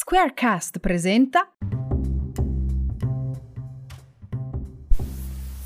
[0.00, 1.50] Squarecast presenta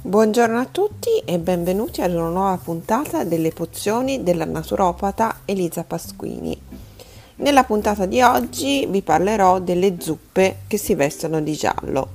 [0.00, 6.58] Buongiorno a tutti e benvenuti ad una nuova puntata delle pozioni della naturopata Elisa Pasquini.
[7.36, 12.08] Nella puntata di oggi vi parlerò delle zuppe che si vestono di giallo,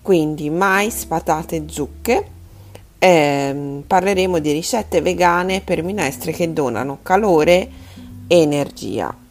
[0.00, 2.26] quindi mais, patate e zucche.
[3.00, 7.68] Eh, parleremo di ricette vegane per minestre che donano calore
[8.28, 9.21] e energia.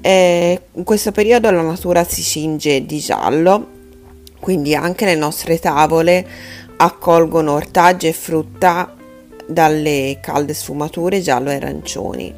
[0.00, 3.66] Eh, in questo periodo la natura si cinge di giallo,
[4.38, 6.26] quindi anche le nostre tavole
[6.76, 8.94] accolgono ortaggi e frutta
[9.46, 12.34] dalle calde sfumature giallo e arancioni.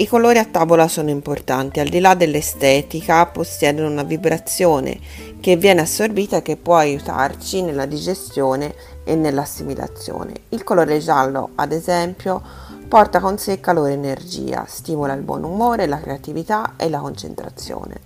[0.00, 5.00] I colori a tavola sono importanti, al di là dell'estetica possiedono una vibrazione
[5.40, 10.34] che viene assorbita e che può aiutarci nella digestione e nell'assimilazione.
[10.50, 12.40] Il colore giallo, ad esempio,
[12.88, 18.00] porta con sé calore e energia, stimola il buon umore, la creatività e la concentrazione.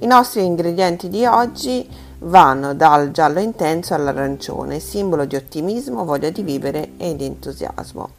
[0.00, 1.88] I nostri ingredienti di oggi
[2.20, 8.10] vanno dal giallo intenso all'arancione, simbolo di ottimismo, voglia di vivere e di entusiasmo.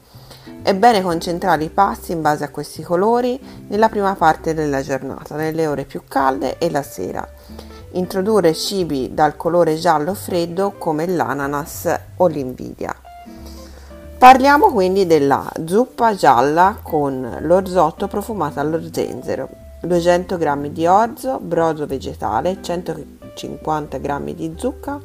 [0.60, 5.36] È bene concentrare i passi in base a questi colori nella prima parte della giornata,
[5.36, 7.26] nelle ore più calde e la sera.
[7.92, 12.94] Introdurre cibi dal colore giallo freddo come l'ananas o l'invidia.
[14.18, 19.48] Parliamo quindi della zuppa gialla con l'orzotto profumato allo zenzero,
[19.82, 25.00] 200 g di orzo, brodo vegetale, 150 g di zucca,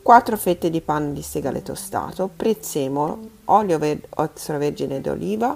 [0.00, 5.54] 4 fette di panno di segale tostato, prezzemolo, olio ver- extravergine d'oliva,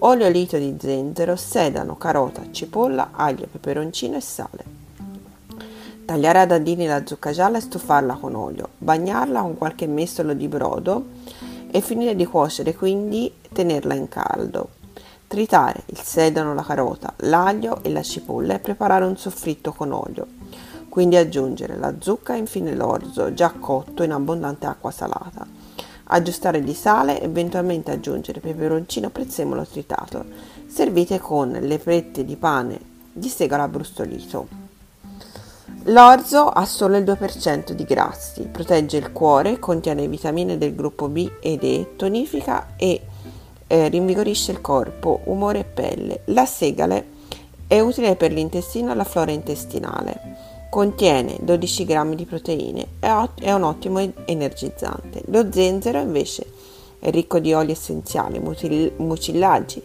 [0.00, 4.64] olio lito di zenzero, sedano, carota, cipolla, aglio, peperoncino e sale.
[6.04, 10.48] Tagliare a dadini la zucca gialla e stufarla con olio, bagnarla con qualche mestolo di
[10.48, 11.04] brodo
[11.70, 14.70] e finire di cuocere, quindi tenerla in caldo.
[15.26, 20.26] Tritare il sedano, la carota, l'aglio e la cipolla e preparare un soffritto con olio.
[20.88, 25.46] Quindi aggiungere la zucca e infine l'orzo già cotto in abbondante acqua salata.
[26.04, 30.24] Aggiustare di sale, eventualmente aggiungere peperoncino prezzemolo tritato.
[30.66, 32.80] Servite con le fette di pane
[33.12, 34.67] di segalo abbrustolito.
[35.88, 41.30] L'orzo ha solo il 2% di grassi, protegge il cuore, contiene vitamine del gruppo B
[41.40, 43.00] ed E, tonifica e
[43.66, 46.20] eh, rinvigorisce il corpo, umore e pelle.
[46.26, 47.06] La segale
[47.66, 50.66] è utile per l'intestino e la flora intestinale.
[50.68, 55.22] Contiene 12 grammi di proteine, ot- è un ottimo energizzante.
[55.28, 56.44] Lo zenzero invece
[56.98, 59.82] è ricco di oli essenziali, mucillaggi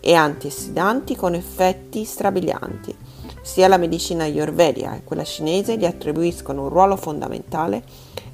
[0.00, 6.68] e antiossidanti con effetti strabilianti sia la medicina ayurvedica che quella cinese gli attribuiscono un
[6.70, 7.82] ruolo fondamentale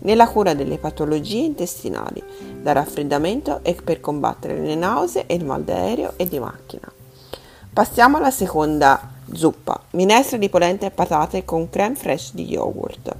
[0.02, 2.22] nella cura delle patologie intestinali,
[2.62, 6.90] da raffreddamento e per combattere le nausee e il mal d'aereo e di macchina.
[7.72, 13.14] Passiamo alla seconda zuppa, minestra di polenta e patate con creme fraiche di yogurt,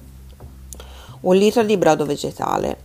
[1.22, 2.78] un litro di brodo vegetale,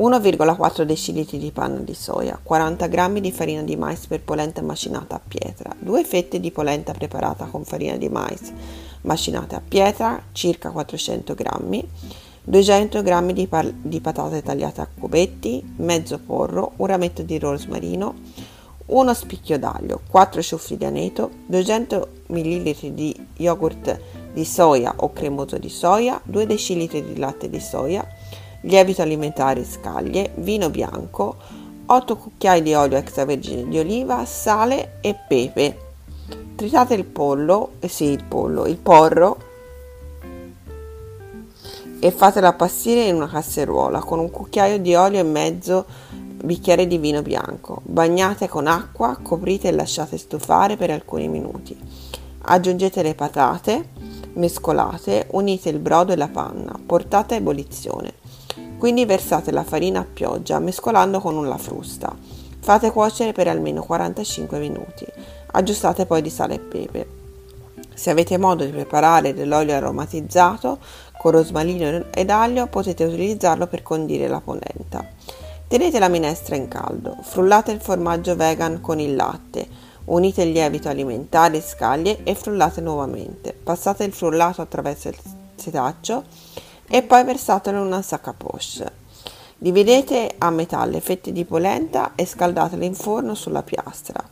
[0.00, 5.16] 1,4 decilitri di panna di soia, 40 g di farina di mais per polenta macinata
[5.16, 8.50] a pietra, 2 fette di polenta preparata con farina di mais
[9.02, 11.84] macinate a pietra, circa 400 g,
[12.44, 18.14] 200 g di, par- di patate tagliate a cubetti, mezzo porro, un rametto di rosmarino,
[18.86, 24.00] uno spicchio d'aglio, 4 ciuffi di aneto, 200 ml di yogurt
[24.32, 28.02] di soia o cremoso di soia, 2 decilitri di latte di soia,
[28.62, 31.36] lievito alimentare scaglie, vino bianco,
[31.86, 35.88] 8 cucchiai di olio extravergine di oliva, sale e pepe.
[36.54, 39.48] Tritate il pollo, eh sì il pollo, il porro
[42.02, 45.84] e fatelo appassire in una casseruola con un cucchiaio di olio e mezzo
[46.42, 47.80] bicchiere di vino bianco.
[47.84, 51.78] Bagnate con acqua, coprite e lasciate stufare per alcuni minuti.
[52.42, 53.90] Aggiungete le patate,
[54.34, 58.19] mescolate, unite il brodo e la panna, portate a ebollizione.
[58.80, 62.16] Quindi versate la farina a pioggia mescolando con una frusta.
[62.60, 65.04] Fate cuocere per almeno 45 minuti.
[65.52, 67.06] Aggiustate poi di sale e pepe.
[67.92, 70.78] Se avete modo di preparare dell'olio aromatizzato
[71.18, 75.06] con rosmarino ed aglio potete utilizzarlo per condire la polenta.
[75.68, 79.68] Tenete la minestra in caldo, frullate il formaggio vegan con il latte,
[80.06, 83.52] unite il lievito alimentare e scaglie e frullate nuovamente.
[83.52, 85.16] Passate il frullato attraverso il
[85.56, 86.24] setaccio
[86.92, 88.98] e poi versatelo in una sacca poche.
[89.56, 94.22] Dividete a metà le fette di polenta e scaldatele in forno sulla piastra.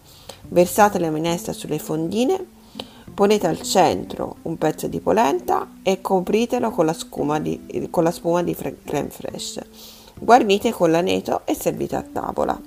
[0.49, 2.45] Versate la minestra sulle fondine,
[3.15, 6.97] ponete al centro un pezzo di polenta e copritelo con la,
[7.39, 9.67] di, con la spuma di creme fraiche.
[10.19, 12.61] Guarnite con l'aneto e servite a tavola.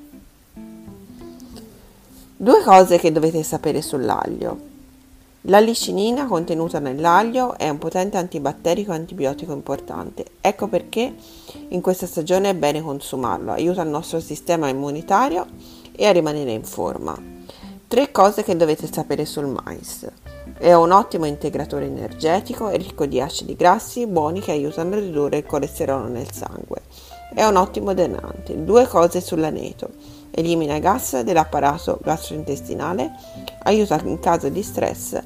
[2.37, 4.70] Due cose che dovete sapere sull'aglio.
[5.45, 10.23] La licinina contenuta nell'aglio è un potente antibatterico e antibiotico importante.
[10.39, 11.15] Ecco perché
[11.69, 15.47] in questa stagione è bene consumarlo, aiuta il nostro sistema immunitario
[15.95, 17.17] e a rimanere in forma.
[17.88, 20.07] Tre cose che dovete sapere sul mais.
[20.59, 25.37] È un ottimo integratore energetico, è ricco di acidi grassi buoni che aiutano a ridurre
[25.37, 26.83] il colesterolo nel sangue.
[27.33, 28.63] È un ottimo drenante.
[28.63, 29.89] Due cose sull'aneto.
[30.31, 33.12] Elimina i gas dell'apparato gastrointestinale,
[33.63, 35.19] aiuta in caso di stress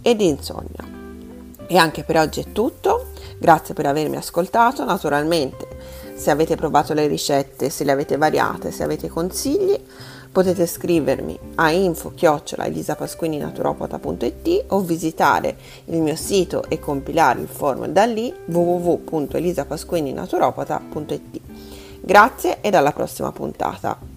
[0.00, 1.00] e di insonnia.
[1.66, 3.08] E anche per oggi è tutto.
[3.38, 4.84] Grazie per avermi ascoltato.
[4.84, 5.66] Naturalmente,
[6.14, 9.78] se avete provato le ricette, se le avete variate, se avete consigli,
[10.32, 18.32] Potete scrivermi a info-elisapasquininaturopata.it o visitare il mio sito e compilare il form da lì
[18.46, 21.40] www.elisapasquininaturopata.it.
[22.00, 24.11] Grazie e alla prossima puntata.